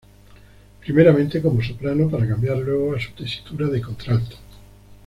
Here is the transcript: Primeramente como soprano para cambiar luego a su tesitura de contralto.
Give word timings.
Primeramente 0.81 1.43
como 1.43 1.61
soprano 1.61 2.09
para 2.09 2.27
cambiar 2.27 2.57
luego 2.57 2.95
a 2.95 2.99
su 2.99 3.11
tesitura 3.11 3.67
de 3.67 3.81
contralto. 3.81 4.35